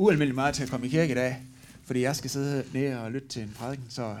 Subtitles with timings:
[0.00, 1.42] ualmindeligt meget til at komme i kirke i dag,
[1.84, 4.18] fordi jeg skal sidde nede og lytte til en prædiken, så øh,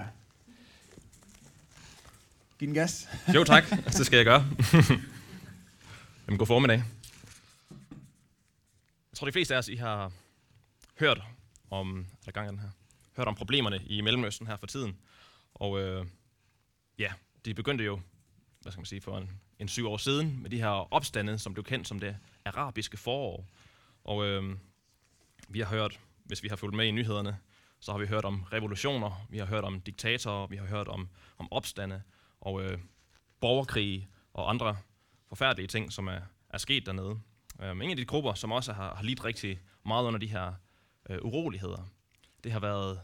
[2.58, 3.08] giv den gas.
[3.34, 3.64] Jo tak,
[3.98, 4.46] det skal jeg gøre.
[6.26, 6.82] Jamen, god formiddag.
[9.10, 10.12] Jeg tror, de fleste af os, I har
[10.98, 11.22] hørt
[11.70, 12.68] om, eller gang den her,
[13.16, 14.96] hørt om problemerne i Mellemøsten her for tiden.
[15.54, 16.06] Og øh,
[16.98, 17.12] ja,
[17.44, 18.00] de begyndte jo,
[18.60, 21.54] hvad skal man sige, for en, en syv år siden, med de her opstande, som
[21.54, 23.46] blev kendt som det arabiske forår.
[24.04, 24.56] Og øh,
[25.50, 27.38] vi har hørt, hvis vi har fulgt med i nyhederne,
[27.80, 31.08] så har vi hørt om revolutioner, vi har hørt om diktatorer, vi har hørt om,
[31.38, 32.02] om opstande
[32.40, 32.78] og øh,
[33.40, 34.76] borgerkrige og andre
[35.28, 37.20] forfærdelige ting, som er, er sket dernede.
[37.62, 40.52] Øh, en af de grupper, som også har, har lidt rigtig meget under de her
[41.10, 41.88] øh, uroligheder,
[42.44, 43.00] det har været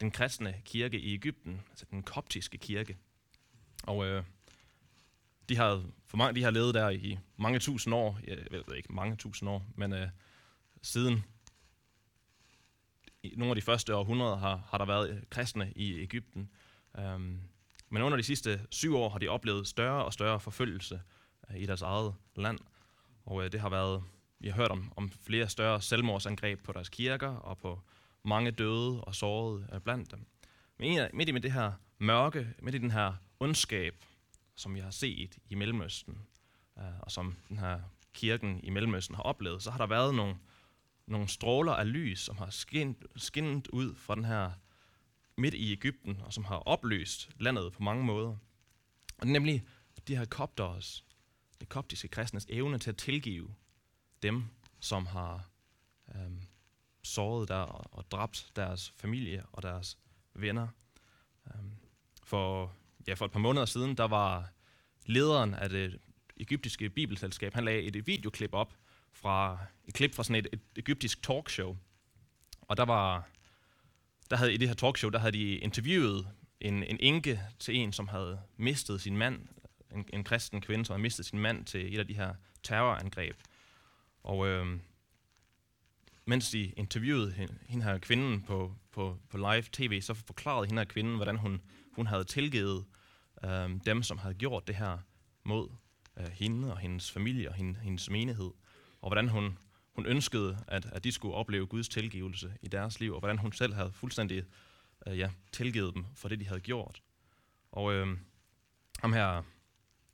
[0.00, 2.96] den kristne kirke i Ægypten, altså den koptiske kirke.
[3.82, 4.24] Og øh,
[5.48, 8.92] de har, for mange, de har levet der i mange tusind år, jeg ved ikke
[8.92, 10.08] mange tusind år, men øh,
[10.82, 11.24] siden
[13.22, 16.50] i nogle af de første århundreder har, har der været kristne i Ægypten.
[16.98, 17.40] Um,
[17.88, 21.00] men under de sidste syv år har de oplevet større og større forfølgelse
[21.50, 22.58] øh, i deres eget land.
[23.24, 24.02] Og uh, det har været,
[24.38, 27.80] vi har hørt om, om flere større selvmordsangreb på deres kirker og på
[28.22, 30.26] mange døde og sårede uh, blandt dem.
[30.78, 33.94] Men midt i med det her mørke, midt i den her ondskab,
[34.56, 36.18] som vi har set i Mellemøsten,
[36.76, 37.80] uh, og som den her
[38.14, 40.36] kirken i Mellemøsten har oplevet, så har der været nogle,
[41.10, 44.50] nogle stråler af lys, som har skinnet, skinnet ud fra den her
[45.36, 48.28] midt i Ægypten, og som har opløst landet på mange måder.
[49.18, 49.64] Og det er nemlig
[50.08, 51.04] de her kopteres,
[51.60, 53.54] det koptiske kristnes evne til at tilgive
[54.22, 54.44] dem,
[54.80, 55.50] som har
[56.14, 56.42] øhm,
[57.02, 59.98] såret der og, og dræbt deres familie og deres
[60.34, 60.68] venner.
[61.54, 61.72] Øhm,
[62.24, 62.74] for,
[63.08, 64.52] ja, for et par måneder siden, der var
[65.06, 66.00] lederen af det
[66.36, 68.74] egyptiske bibelselskab, han lagde et videoklip op
[69.12, 71.76] fra et klip fra sådan et, et egyptisk talkshow.
[72.60, 73.28] Og der var
[74.30, 76.28] der havde i det her talkshow, der havde de interviewet
[76.60, 79.48] en, en enke til en, som havde mistet sin mand,
[79.94, 83.36] en, en kristen kvinde, som havde mistet sin mand til et af de her terrorangreb.
[84.22, 84.80] Og øh,
[86.24, 90.80] mens de interviewede hende, hende her kvinden på, på, på live tv, så forklarede hende
[90.80, 91.62] her kvinden, hvordan hun,
[91.92, 92.84] hun havde tilgivet
[93.44, 94.98] øh, dem, som havde gjort det her
[95.44, 95.68] mod
[96.16, 98.50] øh, hende og hendes familie og hende, hendes menighed.
[99.00, 99.58] Og hvordan hun
[100.00, 103.52] hun ønskede, at, at de skulle opleve Guds tilgivelse i deres liv, og hvordan hun
[103.52, 104.44] selv havde fuldstændig
[105.06, 107.02] øh, ja, tilgivet dem for det, de havde gjort.
[107.72, 108.18] Og øh,
[108.98, 109.42] ham her,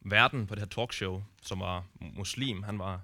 [0.00, 3.00] verden på det her talkshow, som var muslim, han var,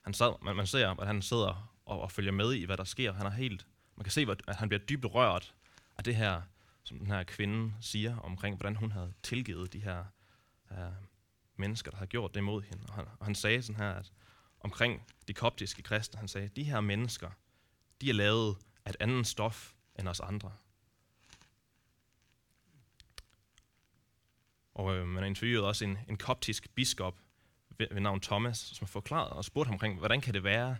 [0.00, 2.84] han sad, man, man ser, at han sidder og, og følger med i, hvad der
[2.84, 3.12] sker.
[3.12, 5.54] Han er helt, man kan se, at han bliver dybt rørt
[5.98, 6.42] af det her,
[6.84, 10.04] som den her kvinde siger omkring, hvordan hun havde tilgivet de her
[10.70, 10.78] øh,
[11.56, 12.84] mennesker, der havde gjort det mod hende.
[12.88, 14.12] Og han, og han sagde sådan her, at
[14.60, 16.18] omkring de koptiske kristne.
[16.18, 17.30] Han sagde, de her mennesker,
[18.00, 20.52] de er lavet af et andet stof end os andre.
[24.74, 27.18] Og øh, man har interviewet også en, en koptisk biskop
[27.78, 30.76] ved, ved navn Thomas, som har forklaret og spurgt ham omkring, hvordan kan det være,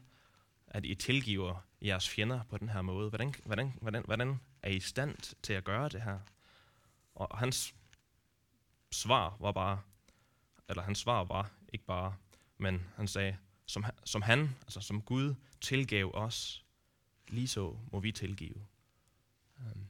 [0.66, 3.08] at I tilgiver jeres fjender på den her måde?
[3.08, 6.18] Hvordan, hvordan, hvordan, hvordan er I i stand til at gøre det her?
[7.14, 7.74] Og hans
[8.92, 9.80] svar var bare,
[10.68, 12.14] eller hans svar var ikke bare,
[12.58, 13.36] men han sagde,
[13.68, 16.64] som, som han, altså som Gud, tilgav os,
[17.28, 18.66] lige så må vi tilgive.
[19.60, 19.86] Øhm.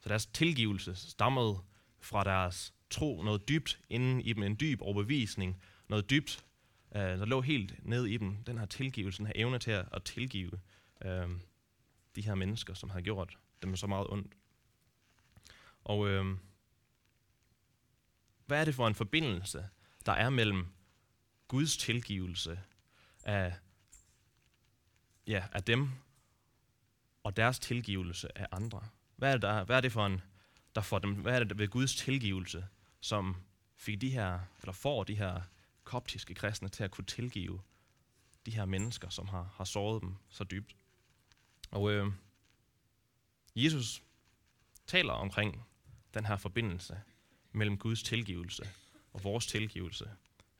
[0.00, 1.58] Så deres tilgivelse stammede
[2.00, 6.44] fra deres tro, noget dybt inden i dem, en dyb overbevisning, noget dybt,
[6.90, 10.02] uh, der lå helt ned i dem, den her tilgivelse, den her evne til at,
[10.04, 10.52] tilgive
[11.04, 11.30] uh,
[12.16, 14.34] de her mennesker, som har gjort dem så meget ondt.
[15.84, 16.36] Og øh,
[18.46, 19.68] hvad er det for en forbindelse,
[20.06, 20.66] der er mellem
[21.48, 22.60] Guds tilgivelse
[23.24, 23.54] af,
[25.26, 25.90] ja, af dem,
[27.22, 28.88] og deres tilgivelse af andre.
[29.16, 30.20] Hvad er det, der, hvad er det for en,
[30.74, 32.66] der får dem, hvad er det ved Guds tilgivelse,
[33.00, 33.36] som
[33.76, 35.40] fik de her, eller får de her
[35.84, 37.62] koptiske kristne til at kunne tilgive
[38.46, 40.76] de her mennesker, som har, har såret dem så dybt.
[41.70, 42.12] Og øh,
[43.56, 44.02] Jesus
[44.86, 45.64] taler omkring
[46.14, 47.00] den her forbindelse
[47.52, 48.68] mellem Guds tilgivelse
[49.12, 50.10] og vores tilgivelse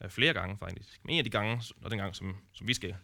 [0.05, 1.01] Øh, flere gange faktisk.
[1.03, 2.97] Men en af de gange, og den gang, som, som vi skal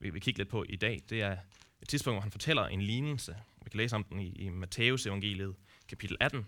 [0.00, 1.36] vi vi kigge lidt på i dag, det er
[1.82, 3.36] et tidspunkt, hvor han fortæller en lignelse.
[3.64, 5.54] Vi kan læse om den i, i Matteus evangeliet,
[5.88, 6.46] kapitel 18,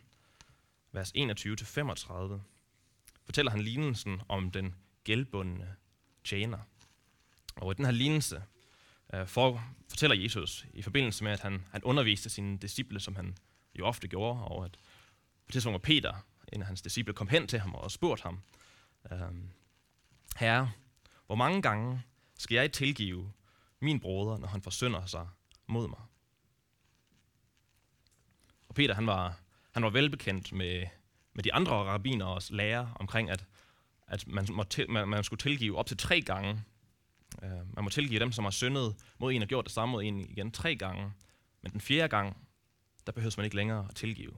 [0.92, 2.40] vers 21-35.
[3.24, 5.76] Fortæller han lignelsen om den gældbundne
[6.24, 6.58] tjener.
[7.56, 8.42] Og i den her lignelse
[9.14, 13.36] øh, for, fortæller Jesus i forbindelse med, at han, han underviste sine disciple, som han
[13.78, 14.78] jo ofte gjorde, og at
[15.46, 16.14] på tidspunkt var Peter,
[16.52, 18.40] en af hans disciple, kom hen til ham og spurgte ham,
[19.12, 19.18] øh,
[20.36, 20.70] Herre,
[21.26, 22.02] hvor mange gange
[22.38, 23.32] skal jeg tilgive
[23.80, 25.28] min bror, når han forsynder sig
[25.66, 26.00] mod mig.
[28.68, 29.40] Og Peter, han var,
[29.70, 30.86] han var velbekendt med,
[31.32, 33.44] med de andre rabbineres lærer omkring, at,
[34.06, 36.64] at man, må til, man, man skulle tilgive op til tre gange.
[37.42, 40.04] Uh, man må tilgive dem, som har syndet mod en og gjort det samme mod
[40.04, 41.12] en igen tre gange.
[41.62, 42.36] Men den fjerde gang,
[43.06, 44.32] der behøver man ikke længere at tilgive.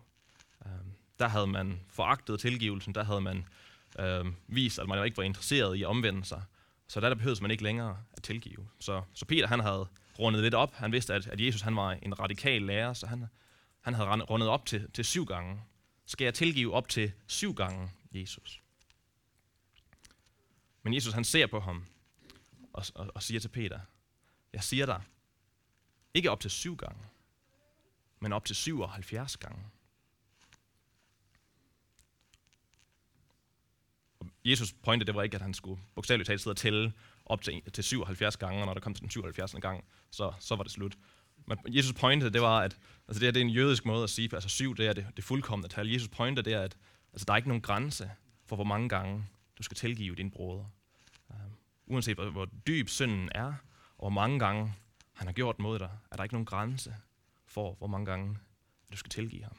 [0.60, 0.70] Uh,
[1.18, 3.44] der havde man foragtet tilgivelsen, der havde man
[3.98, 6.42] øh, vist, at man ikke var interesseret i at omvende sig.
[6.88, 8.68] Så der, der behøvede man ikke længere at tilgive.
[8.80, 9.86] Så, så Peter han havde
[10.18, 10.74] rundet lidt op.
[10.74, 13.26] Han vidste, at, at Jesus han var en radikal lærer, så han,
[13.80, 15.60] han havde rundet op til, til syv gange.
[16.06, 18.60] Skal jeg tilgive op til syv gange Jesus?
[20.82, 21.86] Men Jesus han ser på ham
[22.72, 23.80] og, og, og siger til Peter,
[24.52, 25.02] jeg siger dig,
[26.14, 27.00] ikke op til syv gange,
[28.20, 29.64] men op til 77 gange.
[34.44, 36.92] Jesus pointe, det var ikke, at han skulle bogstaveligt talt sidde og tælle
[37.26, 39.54] op til, til 77 gange, og når der kom til den 77.
[39.60, 40.96] gang, så, så var det slut.
[41.46, 44.10] Men Jesus pointe, det var, at altså det, her, det er en jødisk måde at
[44.10, 45.88] sige, altså syv, det er det, det fuldkommende tal.
[45.88, 46.76] Jesus pointe, det er, at
[47.12, 48.10] altså, der er ikke nogen grænse
[48.46, 49.26] for, hvor mange gange
[49.58, 50.72] du skal tilgive din bror.
[51.28, 51.36] Uh,
[51.86, 53.46] uanset hvor, hvor dyb synden er,
[53.98, 54.74] og hvor mange gange
[55.12, 56.96] han har gjort mod dig, er der ikke nogen grænse
[57.46, 58.38] for, hvor mange gange
[58.92, 59.56] du skal tilgive ham.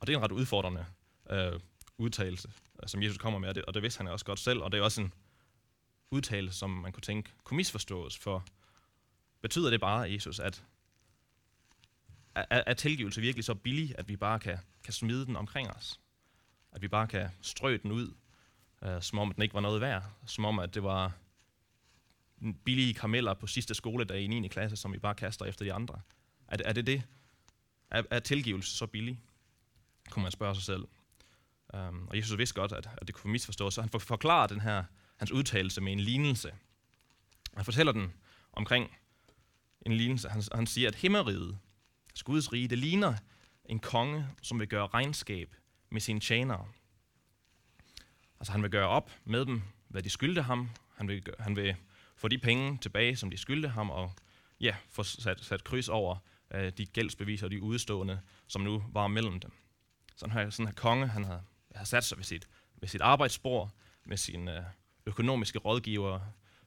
[0.00, 0.86] Og det er en ret udfordrende
[1.30, 1.60] øh,
[1.98, 2.48] udtalelse,
[2.82, 4.72] øh, som Jesus kommer med, og det, og det vidste han også godt selv, og
[4.72, 5.12] det er også en
[6.10, 8.44] udtalelse, som man kunne tænke kunne misforstås, for
[9.40, 10.64] betyder det bare, Jesus, at
[12.34, 16.00] er, er tilgivelse virkelig så billig, at vi bare kan, kan smide den omkring os?
[16.72, 18.14] At vi bare kan strø den ud,
[18.82, 21.12] øh, som om den ikke var noget værd, som om at det var
[22.64, 24.48] billige karameller på sidste skoledag i 9.
[24.48, 26.00] klasse, som vi bare kaster efter de andre.
[26.48, 27.02] Er, er det det?
[27.90, 29.20] Er, er tilgivelse så billig?
[30.10, 30.84] Kunne man spørge sig selv.
[31.74, 34.84] Um, og Jesus vidste godt, at, at det kunne misforstås, så han forklarer den her,
[35.16, 36.52] hans udtalelse med en lignelse.
[37.56, 38.12] Han fortæller den
[38.52, 38.96] omkring
[39.86, 40.28] en lignelse.
[40.28, 41.58] Han, han siger, at himmeriget,
[42.24, 43.14] Guds rige, det ligner
[43.64, 45.54] en konge, som vil gøre regnskab
[45.90, 46.66] med sine tjenere.
[48.40, 50.70] Altså han vil gøre op med dem, hvad de skyldte ham.
[50.96, 51.76] Han vil, han vil
[52.16, 54.12] få de penge tilbage, som de skyldte ham, og
[54.60, 56.16] ja, få sat, sat kryds over
[56.54, 59.52] uh, de gældsbeviser og de udstående, som nu var mellem dem.
[60.16, 61.42] Sådan her, sådan her konge, han havde,
[61.76, 62.48] har sat sig ved sit,
[62.80, 63.70] ved sit arbejdsbord,
[64.04, 64.64] med sine øh,
[65.06, 66.20] økonomiske rådgiver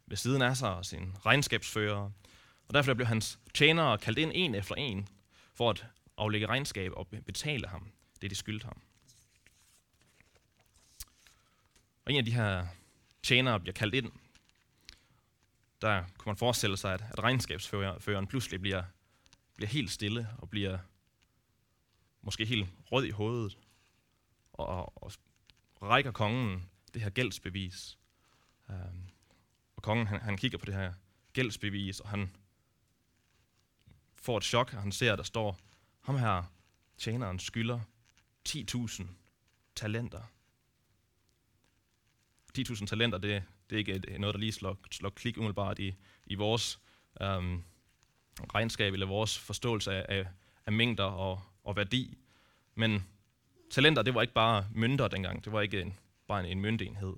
[0.06, 2.11] ved siden af sig, og sin regnskabsfører.
[2.67, 5.07] Og derfor blev hans tjenere kaldt ind en efter en,
[5.53, 5.85] for at
[6.17, 7.91] aflægge regnskab og betale ham
[8.21, 8.81] det, de skyldte ham.
[12.06, 12.67] Og en af de her
[13.23, 14.11] tjenere bliver kaldt ind.
[15.81, 18.83] Der kunne man forestille sig, at, at regnskabsføreren pludselig bliver,
[19.56, 20.77] bliver helt stille og bliver
[22.21, 23.57] måske helt rød i hovedet,
[24.67, 25.11] og, og
[25.81, 27.97] rækker kongen det her gældsbevis.
[28.69, 29.09] Um,
[29.75, 30.94] og kongen han, han kigger på det her
[31.33, 32.35] gældsbevis, og han
[34.15, 35.57] får et chok, og han ser, at der står,
[36.01, 36.44] ham her
[36.97, 37.79] tjeneren skylder
[38.50, 39.03] 10.000
[39.75, 40.21] talenter.
[42.57, 45.95] 10.000 talenter, det, det er ikke noget, der lige slår, slår klik umiddelbart i,
[46.25, 46.79] i vores
[47.21, 47.63] øhm,
[48.53, 50.27] regnskab eller vores forståelse af, af,
[50.65, 52.17] af mængder og, og værdi.
[52.75, 53.06] Men
[53.69, 55.45] talenter, det var ikke bare mønter dengang.
[55.45, 57.13] Det var ikke en, bare en, en møntenhed.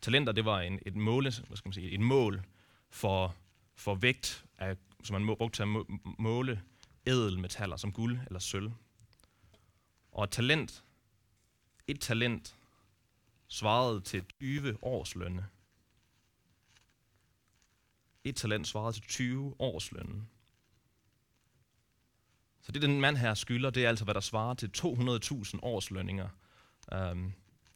[0.00, 2.42] Talenter, det var en, et, måle, hvad skal man sige, et mål
[2.90, 3.34] for,
[3.74, 5.68] for vægt, af, som man brugte til at
[6.18, 6.62] måle
[7.06, 8.70] ædelmetaller som guld eller sølv.
[10.12, 10.84] Og et talent,
[11.86, 12.56] et talent
[13.48, 15.46] svarede til 20 års lønne.
[18.24, 20.26] Et talent svarede til 20 års lønne.
[22.64, 26.28] Så det, den mand her skylder, det er altså, hvad der svarer til 200.000 årslønninger
[26.92, 27.32] øhm,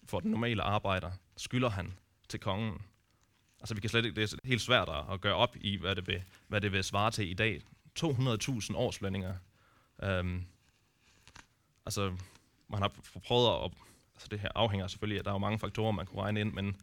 [0.06, 1.94] for den normale arbejder, skylder han
[2.28, 2.82] til kongen.
[3.60, 6.06] Altså, vi kan slet ikke, det er helt svært at gøre op i, hvad det
[6.06, 7.60] vil, hvad det vil svare til i dag.
[8.00, 9.34] 200.000 årslønninger.
[10.02, 10.44] Øhm,
[11.86, 12.16] altså,
[12.68, 12.92] man har
[13.26, 13.70] prøvet at,
[14.14, 16.52] altså det her afhænger selvfølgelig, at der er jo mange faktorer, man kunne regne ind,
[16.52, 16.76] men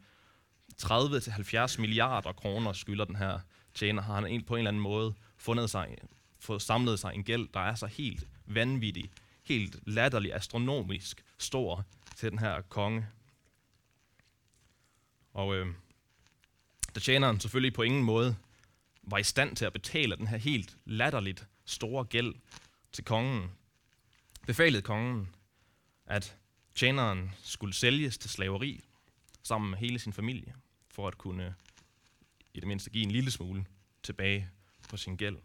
[0.82, 3.38] 30-70 milliarder kroner skylder den her
[3.74, 5.96] tjener, har han på en eller anden måde fundet sig
[6.46, 9.10] fået samlet sig en gæld, der er så helt vanvittig,
[9.42, 11.84] helt latterlig, astronomisk stor
[12.16, 13.06] til den her konge.
[15.32, 15.66] Og øh,
[16.94, 18.36] da tjeneren selvfølgelig på ingen måde
[19.02, 22.34] var i stand til at betale den her helt latterligt store gæld
[22.92, 23.50] til kongen,
[24.46, 25.28] befalede kongen,
[26.06, 26.36] at
[26.74, 28.84] tjeneren skulle sælges til slaveri
[29.42, 30.54] sammen med hele sin familie,
[30.90, 31.54] for at kunne
[32.54, 33.66] i det mindste give en lille smule
[34.02, 34.50] tilbage
[34.88, 35.36] på sin gæld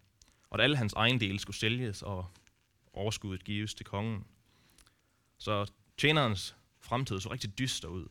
[0.52, 2.28] og at alle hans ejendele skulle sælges og
[2.94, 4.26] overskuddet gives til kongen.
[5.38, 8.08] Så tjenerens fremtid så rigtig dyster ud.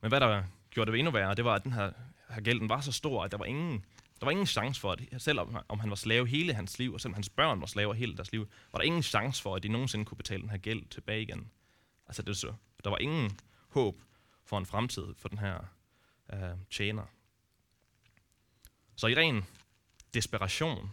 [0.00, 1.92] Men hvad der gjorde det endnu værre, det var, at den her
[2.28, 3.84] her gælden var så stor, at der var ingen,
[4.20, 7.00] der var ingen chance for, at selvom om han var slave hele hans liv, og
[7.00, 9.68] selvom hans børn var slaver hele deres liv, var der ingen chance for, at de
[9.68, 11.50] nogensinde kunne betale den her gæld tilbage igen.
[12.06, 12.54] Altså det så,
[12.84, 14.02] der var ingen håb
[14.44, 15.58] for en fremtid for den her
[16.32, 17.04] øh, tjener.
[18.96, 19.44] Så i ren
[20.16, 20.92] desperation,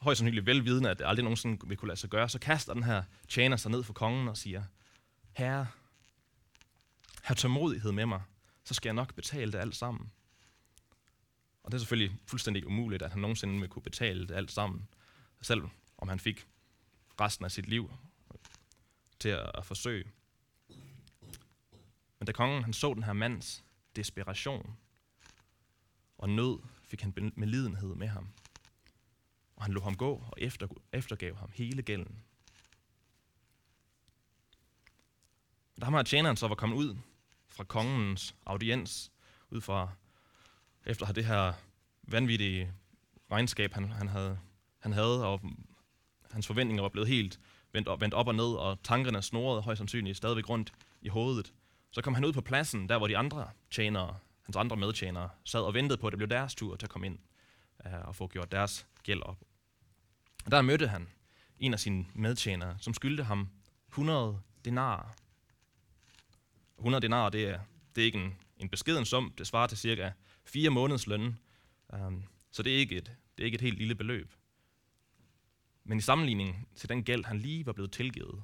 [0.00, 2.82] højst sandsynligt velvidende, at det aldrig nogensinde vil kunne lade sig gøre, så kaster den
[2.82, 4.64] her tjener sig ned for kongen og siger,
[5.32, 5.66] Herre,
[7.22, 8.22] have tålmodighed med mig,
[8.64, 10.12] så skal jeg nok betale det alt sammen.
[11.62, 14.88] Og det er selvfølgelig fuldstændig umuligt, at han nogensinde vil kunne betale det alt sammen,
[15.42, 15.62] selv
[15.98, 16.46] om han fik
[17.20, 17.92] resten af sit liv
[19.18, 20.04] til at, at forsøge.
[22.18, 23.64] Men da kongen han så den her mands
[23.96, 24.76] desperation
[26.18, 26.58] og nød,
[26.90, 28.28] fik han medlidenhed med ham.
[29.56, 32.22] Og han lå ham gå og efter, eftergav ham hele gælden.
[35.80, 36.96] Da ham her tjeneren så var kommet ud
[37.48, 39.12] fra kongens audiens,
[39.50, 39.90] ud fra
[40.86, 41.52] efter det her
[42.02, 42.72] vanvittige
[43.30, 44.38] regnskab, han, han, havde,
[44.78, 45.40] han havde, og
[46.30, 47.40] hans forventninger var blevet helt
[47.72, 51.52] vendt op, vendt op og ned, og tankerne snorede højst sandsynligt stadigvæk rundt i hovedet.
[51.90, 54.18] Så kom han ud på pladsen, der hvor de andre tjenere,
[54.50, 57.06] hans andre medtjenere, sad og ventede på, at det blev deres tur til at komme
[57.06, 57.18] ind
[57.84, 59.38] uh, og få gjort deres gæld op.
[60.44, 61.08] Og der mødte han
[61.58, 63.48] en af sine medtjenere, som skyldte ham
[63.88, 65.14] 100 denarer.
[66.78, 67.60] 100 denarer, det er,
[67.94, 70.12] det er ikke en, en beskeden sum, det svarer til cirka
[70.44, 71.38] fire måneders løn.
[71.88, 74.34] Um, så det er, ikke et, det er ikke et helt lille beløb.
[75.84, 78.42] Men i sammenligning til den gæld, han lige var blevet tilgivet,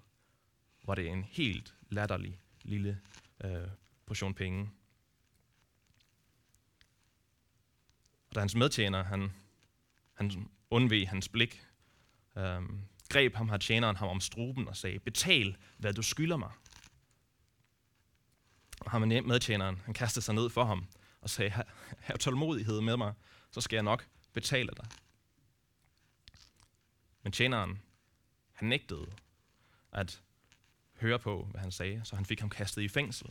[0.85, 3.01] var det en helt latterlig lille
[3.45, 3.69] øh,
[4.07, 4.71] portion penge.
[8.29, 9.33] Og da hans medtjener, han,
[10.15, 11.67] han undveg hans blik,
[12.37, 16.51] øhm, greb ham her tjeneren ham om struben og sagde, betal, hvad du skylder mig.
[18.81, 20.87] Og ham medtjeneren, han kastede sig ned for ham
[21.21, 21.51] og sagde,
[21.99, 23.15] have tålmodighed med mig,
[23.51, 24.87] så skal jeg nok betale dig.
[27.23, 27.83] Men tjeneren,
[28.53, 29.07] han nægtede
[29.93, 30.23] at
[31.01, 33.31] høre på, hvad han sagde, så han fik ham kastet i fængsel.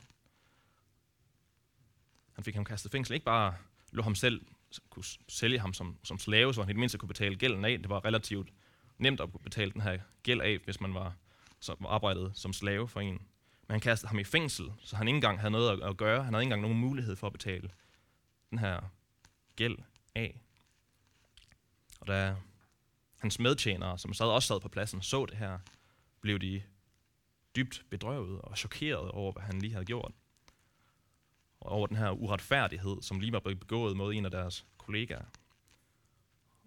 [2.33, 3.13] Han fik ham kastet i fængsel.
[3.13, 3.55] Ikke bare
[3.95, 4.45] lå ham selv
[4.89, 7.79] kunne sælge ham som, som slave, så han i det mindste kunne betale gælden af.
[7.79, 8.53] Det var relativt
[8.97, 11.15] nemt at kunne betale den her gæld af, hvis man var
[11.59, 13.13] som arbejdede som slave for en.
[13.67, 16.23] Men han kastede ham i fængsel, så han ikke engang havde noget at gøre.
[16.23, 17.69] Han havde ikke engang nogen mulighed for at betale
[18.49, 18.79] den her
[19.55, 19.77] gæld
[20.15, 20.41] af.
[21.99, 22.35] Og da
[23.17, 25.59] hans medtjenere, som sad, også sad på pladsen, så det her,
[26.21, 26.63] blev de
[27.55, 30.11] dybt bedrøvet og chokeret over, hvad han lige havde gjort.
[31.65, 35.25] Og over den her uretfærdighed, som lige var begået mod en af deres kollegaer.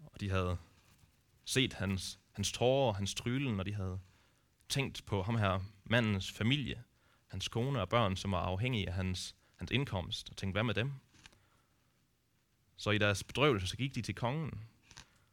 [0.04, 0.56] Og de havde
[1.44, 4.00] set hans, hans tårer og hans trylen, når de havde
[4.68, 6.82] tænkt på ham her mandens familie,
[7.26, 10.74] hans kone og børn, som var afhængige af hans, hans indkomst, og tænkt, hvad med
[10.74, 10.92] dem?
[12.76, 14.64] Så i deres bedrøvelse, så gik de til kongen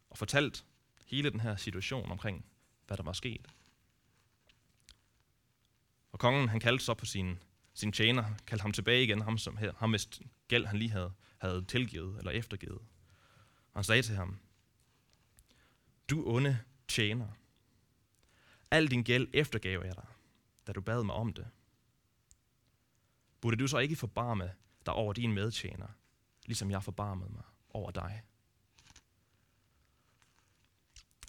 [0.09, 0.63] og fortalte
[1.05, 2.45] hele den her situation omkring,
[2.87, 3.47] hvad der var sket.
[6.11, 7.39] Og kongen, han kaldte så på sin,
[7.75, 11.65] sin tjener, kaldte ham tilbage igen, ham, som, ham med gæld, han lige havde, havde
[11.65, 12.81] tilgivet eller eftergivet.
[13.71, 14.39] Og han sagde til ham,
[16.09, 17.27] du onde tjener,
[18.71, 20.07] al din gæld eftergav jeg dig,
[20.67, 21.47] da du bad mig om det.
[23.41, 24.53] Burde du så ikke forbarme
[24.85, 25.87] dig over din medtjener,
[26.45, 28.23] ligesom jeg forbarmede mig over dig?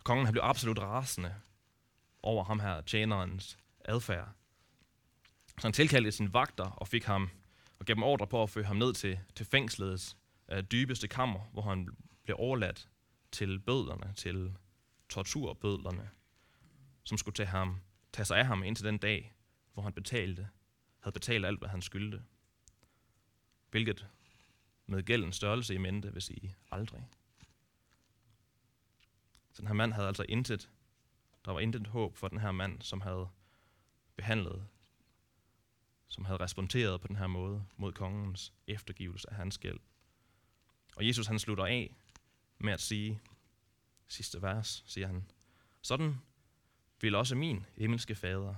[0.04, 1.34] Kongen han blev absolut rasende
[2.22, 4.34] over ham her, tjenerens adfærd.
[5.58, 7.30] Så han tilkaldte sin vagter og fik ham
[7.78, 10.16] og gav dem ordre på at føre ham ned til, til fængslets
[10.52, 11.88] øh, dybeste kammer, hvor han
[12.24, 12.88] blev overladt
[13.32, 14.56] til bødlerne, til
[15.08, 16.10] torturbødlerne,
[17.04, 17.80] som skulle tage, ham,
[18.12, 19.34] tage sig af ham indtil den dag,
[19.72, 20.48] hvor han betalte,
[21.00, 22.22] havde betalt alt, hvad han skyldte.
[23.70, 24.06] Hvilket
[24.86, 27.06] med gældens størrelse i mente vil sige aldrig.
[29.52, 30.70] Så den her mand havde altså intet,
[31.44, 33.28] der var intet håb for den her mand, som havde
[34.16, 34.66] behandlet,
[36.08, 39.80] som havde responderet på den her måde mod kongens eftergivelse af hans gæld.
[40.96, 41.94] Og Jesus han slutter af
[42.58, 43.20] med at sige,
[44.08, 45.30] sidste vers, siger han,
[45.82, 46.14] sådan
[47.00, 48.54] vil også min himmelske fader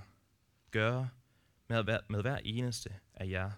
[0.71, 1.09] gøre
[1.67, 3.51] med, hver, med hver eneste af jer,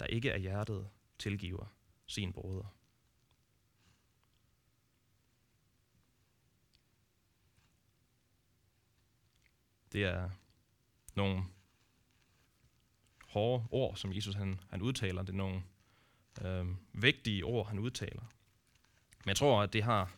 [0.00, 1.66] der ikke er hjertet tilgiver
[2.06, 2.74] sin broder.
[9.92, 10.30] Det er
[11.14, 11.44] nogle
[13.28, 15.22] hårde ord, som Jesus han, han udtaler.
[15.22, 15.62] Det er nogle
[16.42, 18.22] øh, vigtige ord, han udtaler.
[19.24, 20.12] Men jeg tror, at det har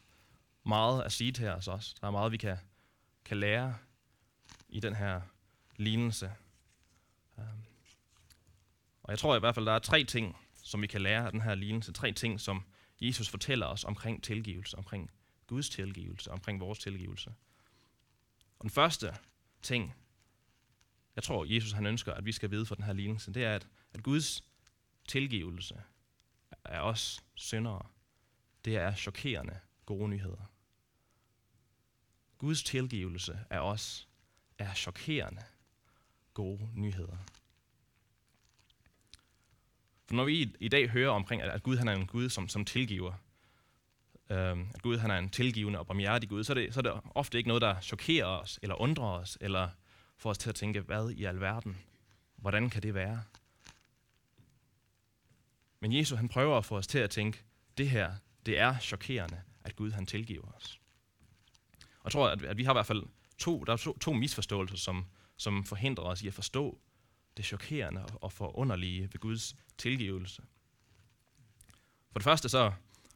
[0.66, 1.96] meget at sige til os også.
[2.00, 2.56] Der er meget, vi kan,
[3.24, 3.76] kan lære
[4.68, 5.20] i den her
[5.76, 6.32] lignelse.
[7.38, 7.64] Øhm,
[9.02, 11.32] og jeg tror i hvert fald, der er tre ting som vi kan lære af
[11.32, 11.92] den her lignelse.
[11.92, 12.64] Tre ting, som
[13.00, 15.10] Jesus fortæller os omkring tilgivelse, omkring
[15.46, 17.30] Guds tilgivelse, omkring vores tilgivelse.
[18.58, 19.14] Og den første
[19.62, 19.94] ting,
[21.16, 23.54] jeg tror, Jesus han ønsker, at vi skal vide for den her lignelse, det er,
[23.54, 24.44] at, at Guds
[25.08, 25.82] tilgivelse
[26.64, 27.86] af os syndere,
[28.64, 30.50] det er chokerende gode nyheder.
[32.38, 34.08] Guds tilgivelse af os
[34.58, 35.42] er chokerende
[36.34, 37.16] gode nyheder.
[40.06, 42.64] For når vi i dag hører omkring, at Gud han er en Gud, som, som
[42.64, 43.12] tilgiver,
[44.30, 46.82] øh, at Gud han er en tilgivende og barmhjertig Gud, så er, det, så er
[46.82, 49.68] det ofte ikke noget, der chokerer os, eller undrer os, eller
[50.20, 51.78] får os til at tænke, hvad i alverden?
[52.36, 53.22] Hvordan kan det være?
[55.80, 57.44] Men Jesus han prøver at få os til at tænke,
[57.78, 58.14] det her,
[58.46, 60.80] det er chokerende, at Gud han tilgiver os.
[61.80, 63.02] Og jeg tror, at, at vi har i hvert fald
[63.38, 66.78] to, der er to, to misforståelser, som, som forhindrer os i at forstå
[67.36, 70.42] det chokerende og forunderlige ved Guds tilgivelse.
[72.12, 72.72] For det første så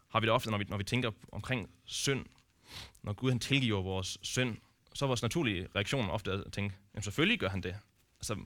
[0.09, 2.27] har vi det ofte, når vi, når vi tænker omkring synd,
[3.03, 4.57] når Gud han tilgiver vores synd,
[4.95, 7.77] så er vores naturlige reaktion ofte at tænke, jamen selvfølgelig gør han det.
[8.19, 8.45] Altså,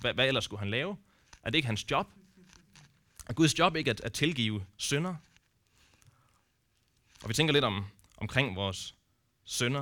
[0.00, 0.96] hvad, hvad ellers skulle han lave?
[1.42, 2.06] Er det ikke hans job?
[3.28, 5.14] Er Guds job ikke at, at tilgive synder?
[7.22, 7.84] Og vi tænker lidt om,
[8.16, 8.94] omkring vores
[9.44, 9.80] synder.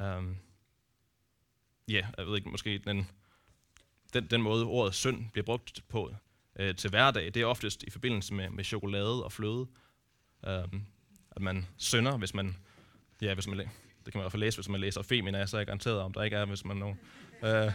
[0.00, 0.36] Um,
[1.88, 3.10] ja, yeah, jeg ved ikke, måske den,
[4.12, 6.14] den, den måde ordet synd bliver brugt på
[6.60, 9.66] uh, til hverdag, det er oftest i forbindelse med, med chokolade og fløde.
[10.42, 10.86] Um,
[11.30, 12.56] at man synder, hvis man,
[13.20, 13.70] ja, hvis man,
[14.04, 16.00] det kan man i hvert fald læse, hvis man læser Femina, så er jeg garanteret
[16.00, 17.00] om, der ikke er, hvis man nogen.
[17.44, 17.72] Øh,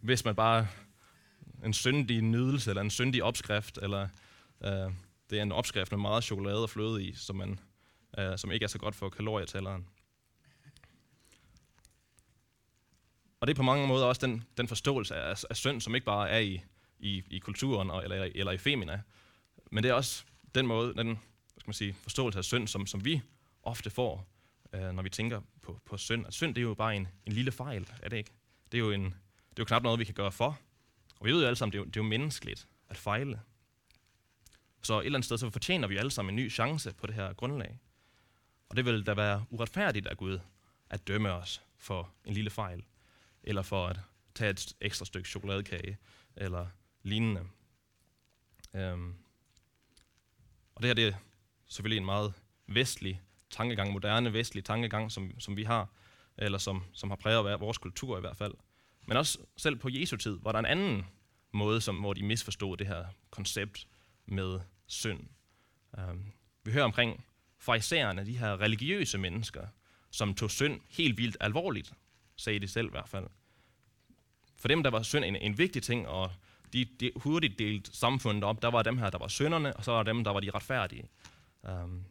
[0.00, 0.66] hvis man bare
[1.64, 4.08] en syndig nydelse, eller en syndig opskrift, eller
[4.64, 4.92] øh,
[5.30, 7.60] det er en opskrift med meget chokolade og fløde i, som, man,
[8.18, 9.86] øh, som ikke er så godt for kalorietælleren.
[13.40, 16.04] Og det er på mange måder også den, den forståelse af, af synd, som ikke
[16.04, 16.60] bare er i,
[16.98, 19.02] i, i kulturen og, eller, eller i femina,
[19.70, 22.86] men det er også den måde, den hvad skal man sige, forståelse af synd, som,
[22.86, 23.22] som vi
[23.62, 24.26] ofte får,
[24.72, 26.26] øh, når vi tænker på, på synd.
[26.26, 28.32] At synd det er jo bare en, en lille fejl, er det ikke?
[28.72, 30.58] Det er, jo en, det er jo knap noget, vi kan gøre for.
[31.20, 33.40] Og vi ved jo alle sammen, det er jo, det er jo menneskeligt at fejle.
[34.82, 37.14] Så et eller andet sted, så fortjener vi alle sammen en ny chance på det
[37.14, 37.78] her grundlag.
[38.68, 40.38] Og det vil da være uretfærdigt af Gud
[40.90, 42.84] at dømme os for en lille fejl
[43.42, 44.00] eller for at
[44.34, 45.98] tage et ekstra stykke chokoladekage,
[46.36, 46.66] eller
[47.02, 47.46] lignende.
[48.74, 49.14] Øhm.
[50.74, 51.12] og det her det er
[51.66, 52.34] selvfølgelig en meget
[52.66, 55.88] vestlig tankegang, moderne vestlig tankegang, som, som vi har,
[56.38, 58.54] eller som, som har præget vores kultur i hvert fald.
[59.06, 61.06] Men også selv på Jesu tid var der en anden
[61.52, 63.86] måde, som, hvor de misforstod det her koncept
[64.26, 65.20] med synd.
[65.98, 66.32] Um,
[66.64, 67.24] vi hører omkring
[67.58, 69.66] farisæerne, de her religiøse mennesker,
[70.10, 71.92] som tog synd helt vildt alvorligt,
[72.36, 73.26] sagde de selv i hvert fald.
[74.56, 76.32] For dem, der var synd en, en vigtig ting, og
[76.72, 79.92] de, de hurtigt delt samfundet op, der var dem her, der var synderne, og så
[79.92, 81.08] var dem, der var de retfærdige.
[81.62, 82.04] Um,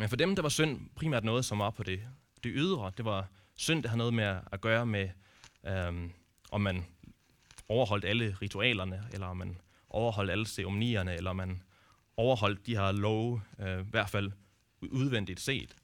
[0.00, 2.00] men for dem, der var synd primært noget, som var på det,
[2.44, 2.92] det ydre.
[2.96, 5.08] Det var synd, der havde noget med at gøre med,
[5.66, 6.12] øhm,
[6.50, 6.86] om man
[7.68, 11.62] overholdt alle ritualerne, eller om man overholdt alle ceremonierne, eller om man
[12.16, 14.32] overholdt de her love, øh, i hvert fald
[14.82, 15.76] udvendigt set.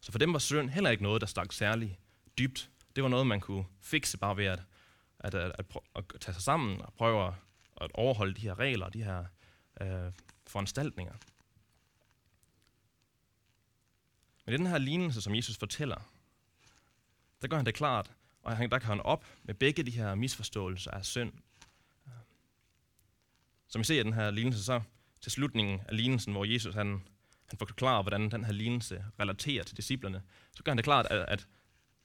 [0.00, 1.98] Så for dem var synd heller ikke noget, der stak særlig
[2.38, 2.70] dybt.
[2.96, 4.62] Det var noget, man kunne fikse bare ved at,
[5.18, 7.34] at, at, at, at tage sig sammen og prøve at,
[7.80, 9.24] at overholde de her regler, de her
[9.80, 10.12] øh,
[10.46, 11.14] foranstaltninger.
[14.44, 16.10] Men i den her lignelse, som Jesus fortæller,
[17.42, 20.90] der gør han det klart, og der kan han op med begge de her misforståelser
[20.90, 21.32] af synd.
[23.68, 24.80] Som vi ser i den her lignelse, så
[25.20, 27.02] til slutningen af lignelsen, hvor Jesus han
[27.52, 30.22] han forklarer, hvordan den her lignelse relaterer til disciplerne,
[30.56, 31.48] så gør han det klart, at, at,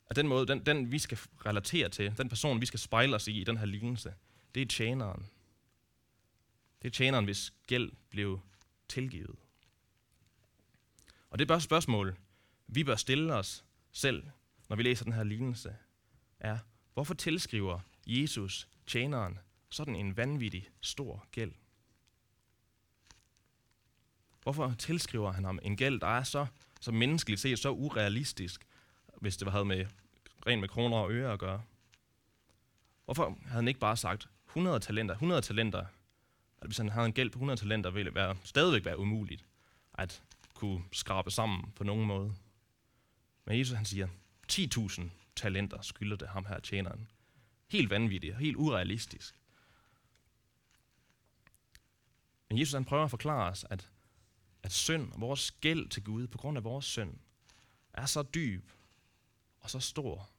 [0.09, 3.27] at den måde, den, den vi skal relatere til, den person, vi skal spejle os
[3.27, 4.13] i i den her lignelse,
[4.55, 5.25] det er tjeneren.
[6.81, 8.39] Det er tjeneren, hvis gæld blev
[8.87, 9.35] tilgivet.
[11.29, 12.17] Og det bør spørgsmål,
[12.67, 14.23] vi bør stille os selv,
[14.69, 15.75] når vi læser den her lignelse,
[16.39, 16.57] er,
[16.93, 21.53] hvorfor tilskriver Jesus tjeneren sådan en vanvittig stor gæld?
[24.43, 26.45] Hvorfor tilskriver han ham en gæld, der er så,
[26.81, 28.67] så menneskeligt set så urealistisk,
[29.15, 29.85] hvis det havde med
[30.47, 31.63] rent med kroner og øre at gøre?
[33.05, 35.13] Hvorfor havde han ikke bare sagt 100 talenter?
[35.13, 35.85] 100 talenter,
[36.61, 39.45] at hvis han havde en gæld på 100 talenter, ville det være, stadigvæk være umuligt
[39.93, 42.35] at kunne skrabe sammen på nogen måde.
[43.47, 44.07] Men Jesus han siger,
[44.51, 45.01] 10.000
[45.35, 47.07] talenter skylder det ham her tjeneren.
[47.67, 49.39] Helt vanvittigt, helt urealistisk.
[52.49, 53.91] Men Jesus han prøver at forklare os, at
[54.63, 57.19] at synd, vores gæld til Gud på grund af vores synd,
[57.93, 58.69] er så dyb
[59.59, 60.29] og så stor,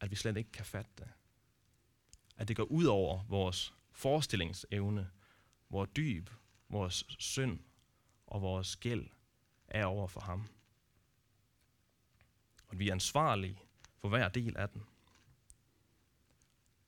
[0.00, 1.08] at vi slet ikke kan fatte det.
[2.36, 5.10] At det går ud over vores forestillingsevne
[5.68, 6.30] hvor dyb
[6.68, 7.60] vores synd
[8.26, 9.08] og vores gæld
[9.68, 10.48] er over for ham.
[12.72, 13.58] Og vi er ansvarlige
[14.00, 14.82] for hver del af den.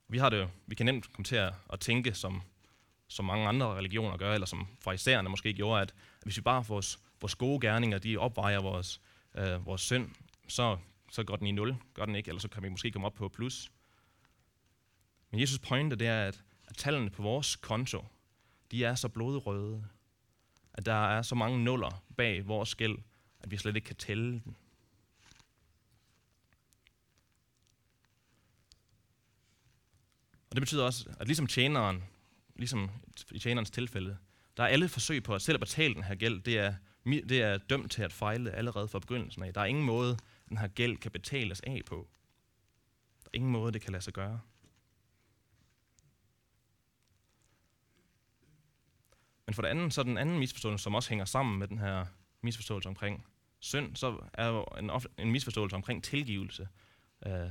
[0.08, 2.42] Vi, har det, vi kan nemt komme til at, at tænke, som,
[3.08, 6.64] som mange andre religioner gør, eller som fraisererne måske gjorde, at, at hvis vi bare
[6.64, 9.00] får vores, vores gode gerninger, de opvejer vores,
[9.34, 10.10] øh, vores synd,
[10.48, 10.78] så,
[11.10, 13.14] så går den i nul, gør den ikke, eller så kan vi måske komme op
[13.14, 13.72] på plus.
[15.30, 18.04] Men Jesus pointe, det er, at, at tallene på vores konto,
[18.70, 19.84] de er så blodrøde,
[20.74, 22.98] at der er så mange nuller bag vores gæld,
[23.40, 24.56] at vi slet ikke kan tælle den.
[30.54, 32.04] Og det betyder også, at ligesom tjeneren,
[32.56, 32.90] ligesom
[33.30, 34.16] i tjenerens tilfælde,
[34.56, 37.42] der er alle forsøg på at selv at betale den her gæld, det er, det
[37.42, 39.54] er dømt til at fejle allerede fra begyndelsen af.
[39.54, 40.16] Der er ingen måde,
[40.48, 42.08] den her gæld kan betales af på.
[43.22, 44.40] Der er ingen måde, det kan lade sig gøre.
[49.46, 51.78] Men for det andet, så er den anden misforståelse, som også hænger sammen med den
[51.78, 52.06] her
[52.42, 53.26] misforståelse omkring
[53.60, 56.68] synd, så er jo en, en misforståelse omkring tilgivelse,
[57.26, 57.50] øh,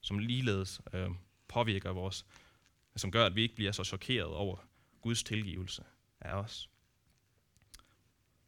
[0.00, 1.10] som ligeledes øh,
[1.52, 2.26] påvirker vores,
[2.96, 4.56] som gør, at vi ikke bliver så chokeret over
[5.00, 5.84] Guds tilgivelse
[6.20, 6.70] af os.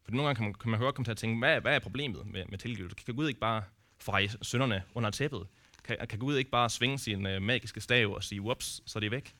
[0.03, 1.79] For nogle gange kan man, kan man godt komme til at tænke, hvad, hvad er
[1.79, 2.95] problemet med, med tilgivelse?
[2.95, 3.63] Kan Gud ikke bare
[3.97, 5.47] feje synderne under tæppet?
[5.83, 9.01] Kan, kan Gud ikke bare svinge sin øh, magiske stav og sige, whoops, så er
[9.01, 9.35] det væk?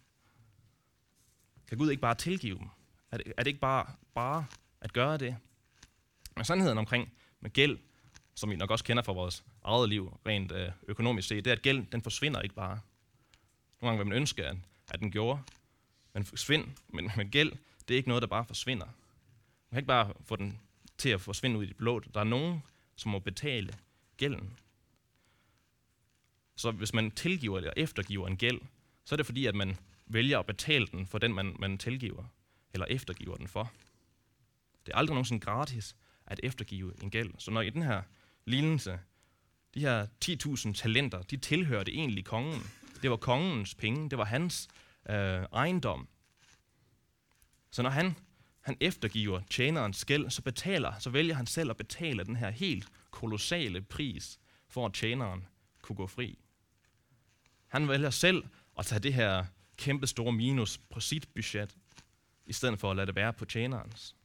[1.67, 2.67] Kan Gud ikke bare tilgive dem?
[3.11, 4.45] Er det, er det ikke bare, bare
[4.81, 5.37] at gøre det?
[6.35, 7.77] Men sandheden omkring med gæld,
[8.35, 11.55] som vi nok også kender fra vores eget liv, rent øh, økonomisk set, det er,
[11.55, 12.79] at gæld, den forsvinder ikke bare.
[13.81, 14.57] Nogle gange vil man ønske, at,
[14.87, 15.41] at den gjorde.
[16.13, 17.51] Men, forsvind, men, men gæld,
[17.87, 18.85] det er ikke noget, der bare forsvinder.
[18.85, 20.59] Man kan ikke bare få den
[20.97, 21.99] til at forsvinde ud i det blå.
[21.99, 22.63] Der er nogen,
[22.95, 23.73] som må betale
[24.17, 24.57] gælden.
[26.55, 28.61] Så hvis man tilgiver eller eftergiver en gæld,
[29.05, 32.23] så er det fordi, at man vælger at betale den for den, man, man tilgiver
[32.73, 33.71] eller eftergiver den for.
[34.85, 37.31] Det er aldrig nogensinde gratis at eftergive en gæld.
[37.37, 38.01] Så når i den her
[38.45, 38.99] lignelse,
[39.73, 42.61] de her 10.000 talenter, de tilhørte egentlig kongen.
[43.05, 44.67] Det var kongens penge, det var hans
[45.09, 46.07] øh, ejendom.
[47.71, 48.17] Så når han,
[48.61, 52.87] han eftergiver tjenerens gæld, så betaler, så vælger han selv at betale den her helt
[53.11, 55.47] kolossale pris, for at tjeneren
[55.81, 56.39] kunne gå fri.
[57.67, 58.43] Han vælger selv
[58.79, 59.45] at tage det her
[59.77, 61.77] kæmpe store minus på sit budget,
[62.45, 64.15] i stedet for at lade det være på tjenerens.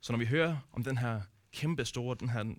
[0.00, 1.20] Så når vi hører om den her
[1.52, 2.54] kæmpe store, den her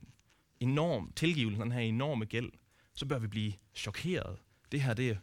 [0.59, 2.51] enorm tilgivelse, den her enorme gæld,
[2.93, 4.39] så bør vi blive chokeret.
[4.71, 5.15] Det her, det er,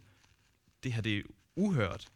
[0.82, 1.22] det her, det er
[1.56, 2.08] uhørt.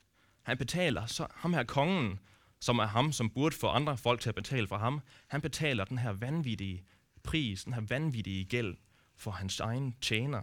[0.42, 2.18] Han betaler, så ham her kongen,
[2.61, 5.85] som er ham, som burde få andre folk til at betale for ham, han betaler
[5.85, 6.85] den her vanvittige
[7.22, 8.76] pris, den her vanvittige gæld
[9.16, 10.42] for hans egen tjener.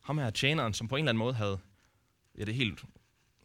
[0.00, 1.58] Ham her tjeneren, som på en eller anden måde havde,
[2.38, 2.84] ja det er helt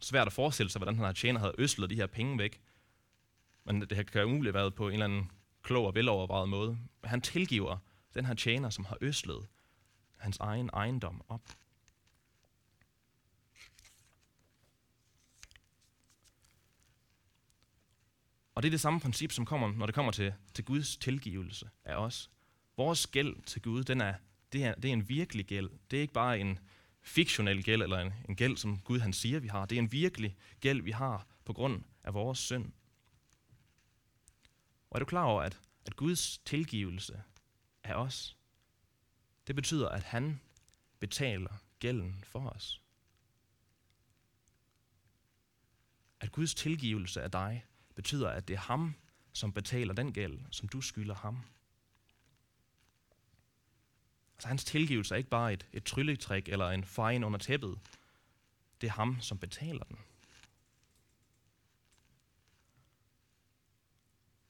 [0.00, 2.60] svært at forestille sig, hvordan han her tjener havde øslet de her penge væk.
[3.64, 5.30] Men det her kan umuligt have været på en eller anden
[5.66, 6.78] klog og velovervejet måde.
[7.04, 7.78] Han tilgiver
[8.14, 9.46] den her tjener, som har øslet
[10.16, 11.42] hans egen ejendom op.
[18.54, 21.70] Og det er det samme princip, som kommer, når det kommer til, til Guds tilgivelse
[21.84, 22.30] af os.
[22.76, 24.14] Vores gæld til Gud, den er,
[24.52, 25.70] det, er, det er en virkelig gæld.
[25.90, 26.58] Det er ikke bare en
[27.02, 29.66] fiktionel gæld, eller en, en gæld, som Gud han siger, vi har.
[29.66, 32.72] Det er en virkelig gæld, vi har på grund af vores synd.
[34.90, 37.22] Og er du klar over, at, at Guds tilgivelse
[37.84, 38.36] af os,
[39.46, 40.40] det betyder, at han
[40.98, 42.82] betaler gælden for os.
[46.20, 48.94] At Guds tilgivelse af dig betyder, at det er ham,
[49.32, 51.42] som betaler den gæld, som du skylder ham.
[54.36, 57.78] Altså hans tilgivelse er ikke bare et, et trylletrik eller en fejn under tæppet.
[58.80, 59.98] Det er ham, som betaler den.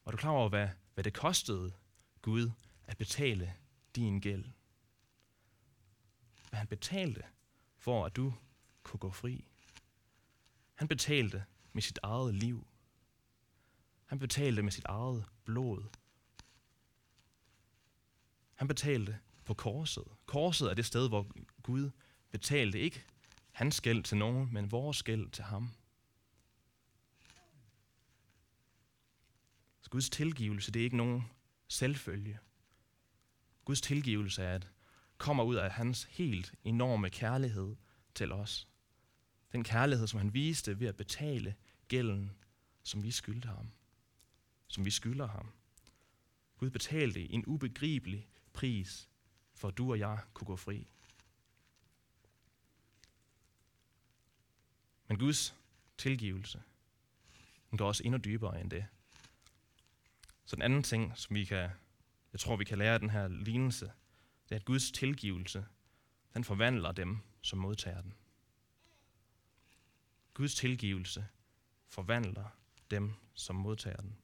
[0.07, 1.73] Og du klar over, hvad, hvad det kostede
[2.23, 2.51] Gud
[2.87, 3.55] at betale
[3.97, 4.45] din gæld?
[6.49, 7.23] Hvad han betalte
[7.77, 8.35] for, at du
[8.83, 9.49] kunne gå fri.
[10.75, 12.66] Han betalte med sit eget liv.
[14.07, 15.85] Han betalte med sit eget blod.
[18.55, 20.05] Han betalte på korset.
[20.27, 21.27] Korset er det sted, hvor
[21.62, 21.90] Gud
[22.31, 23.05] betalte ikke
[23.53, 25.71] hans gæld til nogen, men vores gæld til ham.
[29.87, 31.22] Så Guds tilgivelse, det er ikke nogen
[31.68, 32.38] selvfølge.
[33.64, 34.68] Guds tilgivelse er, at
[35.18, 37.77] kommer ud af hans helt enorme kærlighed
[38.14, 38.68] til os.
[39.53, 41.55] Den kærlighed, som han viste ved at betale
[41.88, 42.33] gælden,
[42.83, 43.70] som vi skyldte ham.
[44.68, 45.53] Som vi skylder ham.
[46.59, 49.09] Gud betalte en ubegribelig pris,
[49.55, 50.90] for at du og jeg kunne gå fri.
[55.09, 55.55] Men Guds
[55.99, 56.62] tilgivelse,
[57.70, 58.87] den går også endnu dybere end det.
[60.47, 61.71] Så den anden ting, som vi kan,
[62.33, 63.91] jeg tror, vi kan lære af den her lignelse,
[64.49, 65.65] det er, at Guds tilgivelse,
[66.35, 68.15] den forvandler dem, som modtager den.
[70.35, 71.27] Guds tilgivelse
[71.89, 72.45] forvandler
[72.91, 74.17] dem, som modtager den.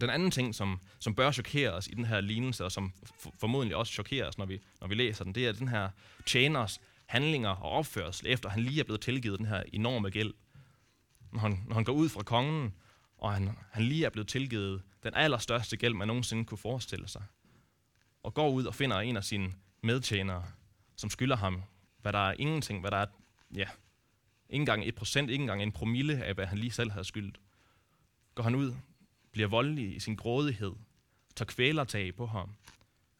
[0.00, 2.92] Den anden ting, som, som bør chokere os i den her lignelse, og som
[3.38, 5.90] formodentlig også chokerer os, når vi, når vi læser den, det er den her
[6.26, 10.34] tjeners handlinger og opførsel, efter han lige er blevet tilgivet den her enorme gæld.
[11.32, 12.74] Når han, når han går ud fra kongen,
[13.18, 17.22] og han, han lige er blevet tilgivet den allerstørste gæld, man nogensinde kunne forestille sig,
[18.22, 20.44] og går ud og finder en af sine medtjenere,
[20.96, 21.62] som skylder ham,
[21.98, 23.06] hvad der er ingenting, hvad der er,
[23.54, 23.68] ja,
[24.48, 27.40] ikke engang et procent, ikke engang en promille af, hvad han lige selv havde skyldt.
[28.34, 28.74] Går han ud,
[29.32, 30.72] bliver voldelig i sin grådighed,
[31.36, 32.54] tager kvælertag på ham,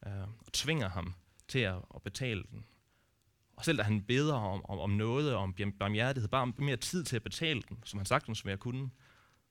[0.07, 1.15] øh, og tvinger ham
[1.49, 2.65] til at, at betale den.
[3.57, 7.05] Og selv da han beder om, om, om noget, om barmhjertighed, bare om mere tid
[7.05, 8.91] til at betale den, som han sagtens ville kunne,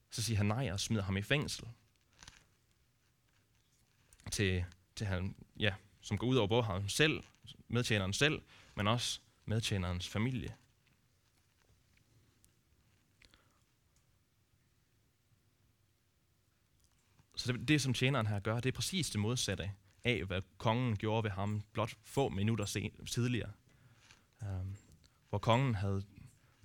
[0.09, 1.67] så siger han nej og smider ham i fængsel.
[4.31, 4.65] Til,
[4.95, 7.23] til han, ja, som går ud over både ham selv,
[7.67, 8.41] medtjeneren selv,
[8.75, 10.55] men også medtjenerens familie.
[17.35, 19.71] Så det, det, som tjeneren her gør, det er præcis det modsatte
[20.03, 23.51] af, hvad kongen gjorde ved ham blot få minutter sen, tidligere.
[24.41, 24.77] Um,
[25.29, 26.03] hvor kongen havde,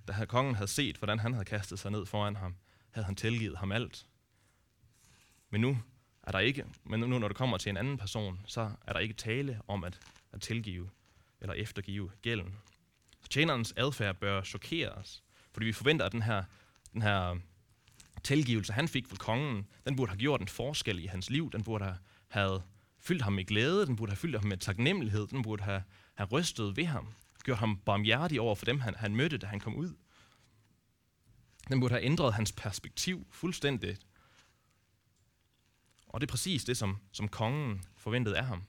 [0.08, 2.56] da kongen havde set, hvordan han havde kastet sig ned foran ham,
[2.90, 4.06] havde han tilgivet ham alt.
[5.50, 5.78] Men nu
[6.26, 9.00] er der ikke, men nu når det kommer til en anden person, så er der
[9.00, 9.98] ikke tale om at,
[10.32, 10.90] at tilgive
[11.40, 12.54] eller eftergive gælden.
[13.22, 16.44] Så tjenerens adfærd bør chokere os, fordi vi forventer, at den her,
[16.92, 17.36] den her
[18.24, 21.52] tilgivelse, han fik fra kongen, den burde have gjort en forskel i hans liv.
[21.52, 22.62] Den burde have, have
[22.98, 25.82] fyldt ham med glæde, den burde have fyldt ham med taknemmelighed, den burde have,
[26.14, 27.08] have rystet ved ham,
[27.44, 29.94] gjort ham barmhjertig over for dem, han, han mødte, da han kom ud.
[31.68, 34.06] Den burde have ændret hans perspektiv fuldstændigt.
[36.06, 38.62] Og det er præcis det, som, som kongen forventede af ham.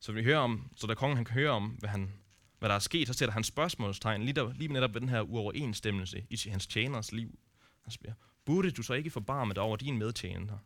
[0.00, 2.12] Så vi hører om, så da kongen han kan høre om, hvad, han,
[2.58, 5.20] hvad der er sket, så sætter han spørgsmålstegn lige, der, lige netop ved den her
[5.20, 7.38] uoverensstemmelse i hans tjeners liv.
[7.82, 10.58] Han spørger, burde du så ikke forbarme dig over din medtjener,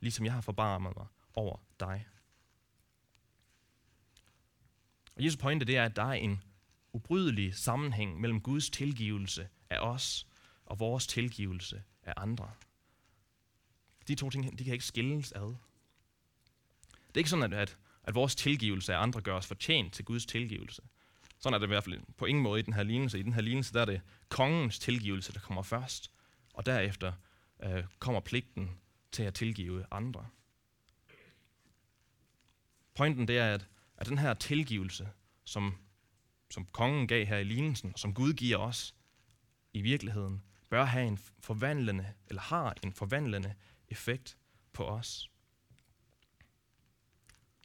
[0.00, 2.06] ligesom jeg har forbarmet mig over dig?
[5.16, 6.42] Og Jesu pointe det er, at der er en
[6.92, 10.26] ubrydelig sammenhæng mellem Guds tilgivelse af os
[10.64, 12.50] og vores tilgivelse af andre.
[14.08, 15.54] De to ting de kan ikke skilles ad.
[16.90, 20.26] Det er ikke sådan, at, at vores tilgivelse af andre gør os fortjent til Guds
[20.26, 20.82] tilgivelse.
[21.38, 23.18] Sådan er det i hvert fald på ingen måde i den her lignelse.
[23.18, 26.10] I den her lignelse der er det kongens tilgivelse, der kommer først,
[26.54, 27.12] og derefter
[27.62, 28.70] øh, kommer pligten
[29.12, 30.26] til at tilgive andre.
[32.94, 35.08] Pointen det er, at, at den her tilgivelse,
[35.44, 35.74] som,
[36.50, 38.94] som kongen gav her i lignelsen, som Gud giver os
[39.72, 43.54] i virkeligheden, bør have en forvandlende, eller har en forvandlende
[43.92, 44.36] effekt
[44.72, 45.30] på os.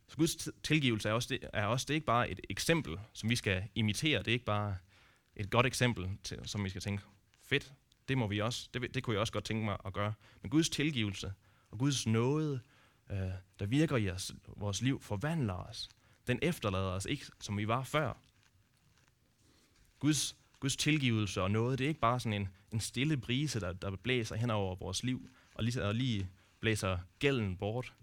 [0.07, 3.29] Så Guds tilgivelse er også, det, er også det er ikke bare et eksempel, som
[3.29, 4.19] vi skal imitere.
[4.19, 4.77] Det er ikke bare
[5.35, 7.03] et godt eksempel, til, som vi skal tænke,
[7.43, 7.73] fedt,
[8.07, 10.13] det må vi også, det, det kunne jeg også godt tænke mig at gøre.
[10.41, 11.33] Men Guds tilgivelse
[11.71, 12.59] og Guds nåde,
[13.11, 13.17] øh,
[13.59, 15.89] der virker i os, vores liv, forvandler os.
[16.27, 18.13] Den efterlader os ikke, som vi var før.
[19.99, 23.73] Guds, Guds tilgivelse og noget, det er ikke bare sådan en, en stille brise, der,
[23.73, 27.93] der blæser hen over vores liv, og lige, og lige blæser gælden bort.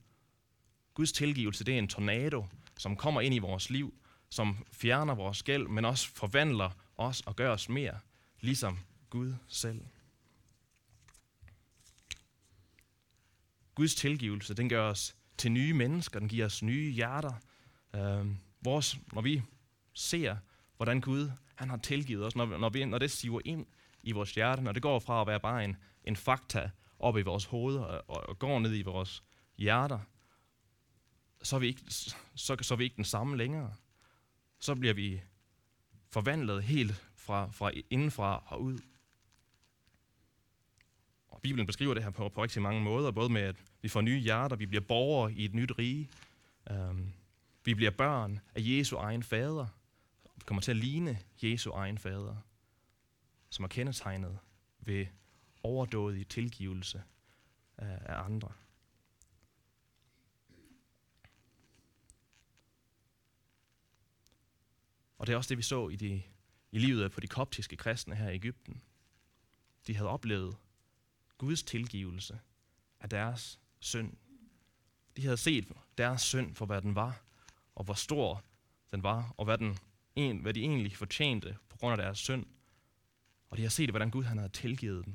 [0.94, 2.46] Guds tilgivelse, det er en tornado,
[2.78, 3.94] som kommer ind i vores liv,
[4.30, 7.98] som fjerner vores gæld, men også forvandler os og gør os mere,
[8.40, 8.78] ligesom
[9.10, 9.80] Gud selv.
[13.74, 17.32] Guds tilgivelse, den gør os til nye mennesker, den giver os nye hjerter.
[17.94, 18.26] Øh,
[18.60, 19.42] vores, når vi
[19.94, 20.36] ser,
[20.76, 23.66] hvordan Gud han har tilgivet os, når, når, vi, når det siver ind
[24.02, 26.70] i vores hjerte, når det går fra at være bare en, en fakta
[27.04, 29.22] op i vores hoveder og, og går ned i vores
[29.58, 30.00] hjerter,
[31.42, 33.74] så er, vi ikke, så, så er vi ikke den samme længere.
[34.58, 35.22] Så bliver vi
[36.10, 38.78] forvandlet helt fra, fra indenfra og ud.
[41.28, 44.00] Og Bibelen beskriver det her på, på rigtig mange måder, både med, at vi får
[44.00, 46.10] nye hjerter, vi bliver borgere i et nyt rige,
[46.70, 47.12] um,
[47.64, 49.66] vi bliver børn af Jesu egen fader,
[50.34, 52.36] vi kommer til at ligne Jesu egen fader,
[53.50, 54.38] som er kendetegnet
[54.80, 55.06] ved
[55.64, 57.02] overdådig tilgivelse
[57.82, 58.52] øh, af andre.
[65.18, 66.22] Og det er også det, vi så i, de,
[66.70, 68.82] i livet på de koptiske kristne her i Ægypten.
[69.86, 70.56] De havde oplevet
[71.38, 72.40] Guds tilgivelse
[73.00, 74.16] af deres synd.
[75.16, 77.22] De havde set deres synd for, hvad den var,
[77.74, 78.44] og hvor stor
[78.90, 79.78] den var, og hvad, den,
[80.38, 82.46] hvad de egentlig fortjente på grund af deres synd.
[83.50, 85.14] Og de har set, hvordan Gud han havde tilgivet dem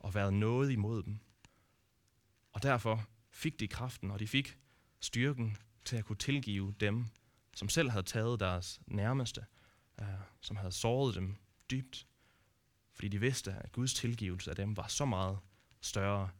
[0.00, 1.18] og været noget imod dem.
[2.52, 4.58] Og derfor fik de kraften, og de fik
[5.00, 7.06] styrken til at kunne tilgive dem,
[7.54, 9.44] som selv havde taget deres nærmeste,
[10.00, 10.06] øh,
[10.40, 11.36] som havde såret dem
[11.70, 12.06] dybt,
[12.92, 15.38] fordi de vidste, at Guds tilgivelse af dem var så meget
[15.80, 16.30] større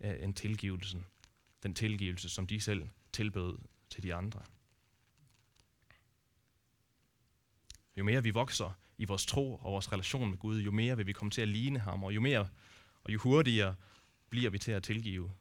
[0.00, 1.06] øh, end tilgivelsen,
[1.62, 3.58] den tilgivelse, som de selv tilbød
[3.90, 4.42] til de andre.
[7.96, 11.06] Jo mere vi vokser i vores tro og vores relation med Gud, jo mere vil
[11.06, 12.48] vi komme til at ligne ham, og jo mere
[13.04, 13.74] og jo hurtigere
[14.30, 15.32] bliver vi til at tilgive.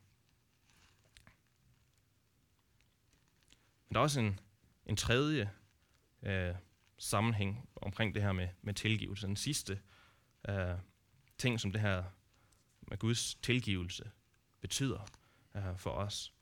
[3.87, 4.39] Men der er også en,
[4.85, 5.51] en tredje
[6.23, 6.55] øh,
[6.97, 9.27] sammenhæng omkring det her med, med tilgivelse.
[9.27, 9.81] Den sidste
[10.49, 10.77] øh,
[11.37, 12.03] ting, som det her
[12.81, 14.11] med Guds tilgivelse
[14.61, 15.07] betyder
[15.55, 16.33] øh, for os.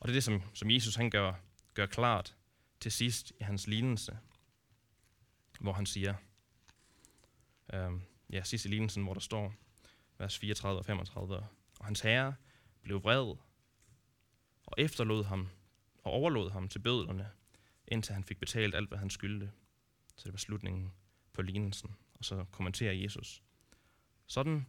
[0.00, 1.34] Og det er det, som, som Jesus han gør,
[1.74, 2.36] gør klart
[2.80, 4.18] til sidst i hans lignelse,
[5.60, 6.14] hvor han siger,
[7.72, 7.92] øh,
[8.32, 9.54] ja, sidst i lignelsen, hvor der står,
[10.18, 11.36] vers 34 og 35,
[11.78, 12.34] og hans herre
[12.82, 13.36] blev vred
[14.66, 15.48] og efterlod ham
[15.98, 17.30] og overlod ham til bødlerne,
[17.88, 19.52] indtil han fik betalt alt, hvad han skyldte.
[20.16, 20.92] Så det var slutningen
[21.32, 21.96] på lignelsen.
[22.14, 23.42] Og så kommenterer Jesus.
[24.26, 24.66] Sådan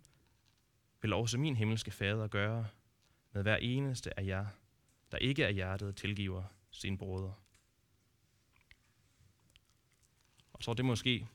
[1.02, 2.68] vil også min himmelske fader gøre
[3.32, 4.48] med hver eneste af jer,
[5.12, 7.34] der ikke er hjertet tilgiver sin brødre.
[10.54, 11.28] Og så er det måske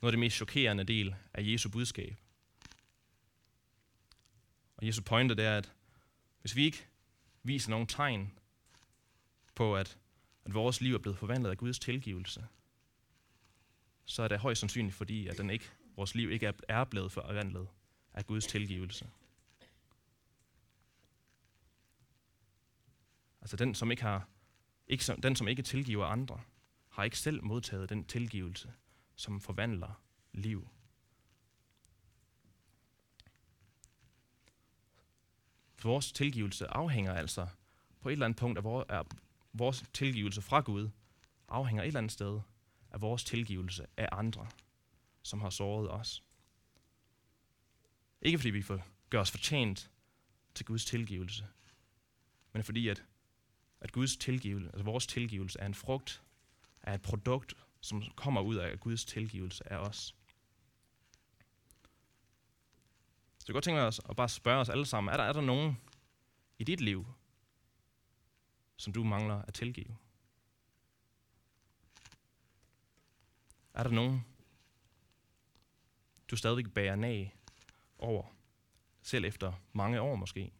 [0.00, 2.16] noget af det mest chokerende del af Jesu budskab.
[4.76, 5.72] Og Jesu pointe det er, at
[6.40, 6.86] hvis vi ikke
[7.42, 8.38] viser nogen tegn
[9.54, 9.98] på, at,
[10.44, 12.46] at vores liv er blevet forvandlet af Guds tilgivelse,
[14.04, 17.68] så er det højst sandsynligt, fordi at den ikke, vores liv ikke er blevet forvandlet
[18.14, 19.10] af Guds tilgivelse.
[23.40, 24.28] Altså den, som ikke har,
[24.86, 26.40] ikke, den, som ikke tilgiver andre,
[26.88, 28.72] har ikke selv modtaget den tilgivelse,
[29.18, 30.02] som forvandler
[30.32, 30.68] liv.
[35.82, 37.48] Vores tilgivelse afhænger altså
[38.00, 39.04] på et eller andet punkt af
[39.52, 40.90] vores tilgivelse fra Gud,
[41.48, 42.40] afhænger et eller andet sted
[42.90, 44.48] af vores tilgivelse af andre,
[45.22, 46.24] som har såret os.
[48.22, 49.90] Ikke fordi vi får gør os fortjent
[50.54, 51.46] til Guds tilgivelse,
[52.52, 53.04] men fordi at,
[53.80, 56.22] at Guds tilgivelse, altså vores tilgivelse er en frugt,
[56.82, 60.14] er et produkt, som kommer ud af Guds tilgivelse af os.
[63.38, 65.40] Så jeg godt tænke os at bare spørge os alle sammen, er der, er der
[65.40, 65.80] nogen
[66.58, 67.06] i dit liv,
[68.76, 69.96] som du mangler at tilgive?
[73.74, 74.24] Er der nogen,
[76.30, 77.36] du stadigvæk bærer nag
[77.98, 78.26] over,
[79.02, 80.52] selv efter mange år måske?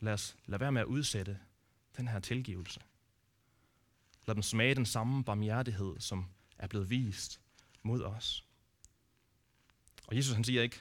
[0.00, 1.40] Lad os lade være med at udsætte
[1.96, 2.80] den her tilgivelse.
[4.26, 6.26] Lad dem smage den samme barmhjertighed, som
[6.58, 7.40] er blevet vist
[7.82, 8.44] mod os.
[10.06, 10.80] Og Jesus han siger ikke,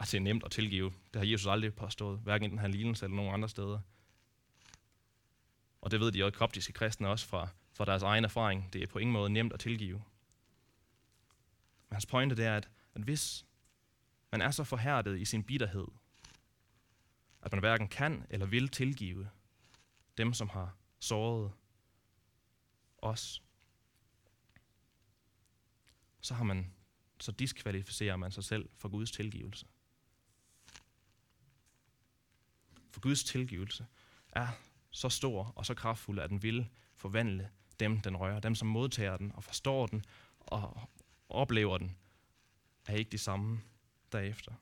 [0.00, 0.92] at det er nemt at tilgive.
[1.12, 3.80] Det har Jesus aldrig påstået, hverken i den her lignelse eller nogen andre steder.
[5.80, 8.72] Og det ved de også koptiske kristne også fra, fra deres egen erfaring.
[8.72, 10.02] Det er på ingen måde nemt at tilgive.
[11.88, 13.44] Men hans pointe det er, at, at hvis
[14.32, 15.86] man er så forhærdet i sin bitterhed,
[17.42, 19.30] at man hverken kan eller vil tilgive
[20.16, 21.52] dem, som har såret
[22.98, 23.42] os,
[26.20, 26.72] så har man
[27.20, 29.66] så diskvalificerer man sig selv for Guds tilgivelse.
[32.90, 33.86] For Guds tilgivelse
[34.28, 34.48] er
[34.90, 38.40] så stor og så kraftfuld, at den vil forvandle dem, den rører.
[38.40, 40.04] Dem, som modtager den og forstår den
[40.38, 40.88] og
[41.28, 41.96] oplever den,
[42.86, 43.60] er ikke de samme
[44.12, 44.52] derefter.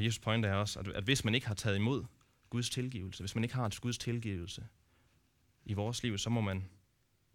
[0.00, 2.04] Og Jesus pointe er også, at, at hvis man ikke har taget imod
[2.50, 4.66] Guds tilgivelse, hvis man ikke har et Guds tilgivelse
[5.64, 6.68] i vores liv, så må man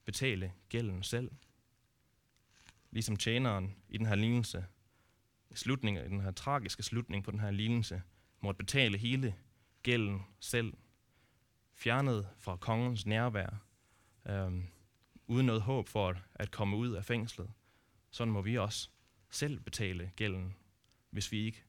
[0.06, 1.32] betale gælden selv.
[2.92, 4.66] Ligesom tjeneren i den her lignelse,
[5.50, 8.02] i slutningen, i den her tragiske slutning på den her lignelse,
[8.42, 9.36] måtte betale hele
[9.84, 10.74] gælden selv,
[11.74, 13.64] fjernet fra kongens nærvær,
[14.30, 14.68] øhm,
[15.28, 17.52] uden noget håb for at, at komme ud af fængslet.
[18.12, 18.90] Sådan må vi også
[19.30, 20.56] selv betale gælden,
[21.10, 21.65] hvis vi ikke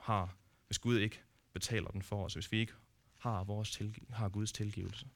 [0.00, 0.36] har,
[0.66, 1.22] hvis Gud ikke
[1.52, 2.72] betaler den for os, hvis vi ikke
[3.18, 5.06] har, vores tilgi- har Guds tilgivelse.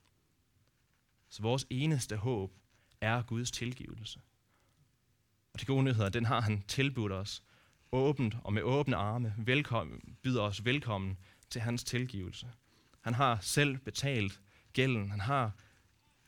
[1.28, 2.52] Så vores eneste håb
[3.00, 4.20] er Guds tilgivelse.
[5.52, 7.42] Og de gode nyheder, den har han tilbudt os
[7.92, 11.18] åbent og med åbne arme, velkommen, byder os velkommen
[11.50, 12.52] til hans tilgivelse.
[13.00, 14.40] Han har selv betalt
[14.72, 15.10] gælden.
[15.10, 15.52] Han har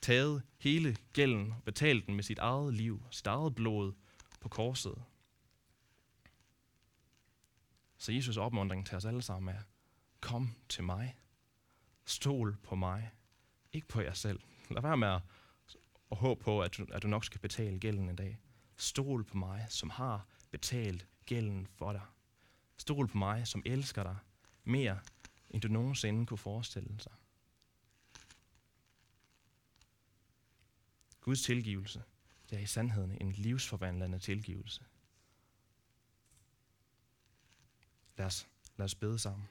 [0.01, 3.93] taget hele gælden og betalt den med sit eget liv, sit eget blod
[4.41, 5.03] på korset.
[7.99, 9.61] Så Jesus opmuntring til os alle sammen er,
[10.21, 11.17] kom til mig.
[12.05, 13.11] Stol på mig.
[13.73, 14.41] Ikke på jer selv.
[14.71, 15.23] Lad være med at,
[16.11, 18.39] at håbe på, at du, at du nok skal betale gælden en dag.
[18.77, 22.03] Stol på mig, som har betalt gælden for dig.
[22.77, 24.17] Stol på mig, som elsker dig
[24.65, 24.99] mere,
[25.51, 27.13] end du nogensinde kunne forestille sig.
[31.21, 32.03] Guds tilgivelse,
[32.51, 34.85] det er i sandheden en livsforvandlende tilgivelse.
[38.19, 38.47] Lad os,
[38.79, 39.45] lad os bede sammen.